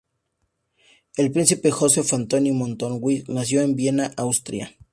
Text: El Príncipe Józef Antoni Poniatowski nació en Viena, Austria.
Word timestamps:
El 1.23 1.29
Príncipe 1.31 1.69
Józef 1.69 2.11
Antoni 2.15 2.51
Poniatowski 2.51 3.23
nació 3.27 3.61
en 3.61 3.75
Viena, 3.75 4.11
Austria. 4.17 4.75